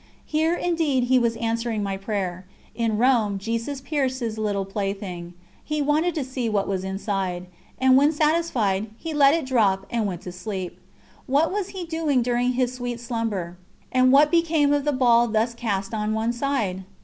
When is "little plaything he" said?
4.39-5.79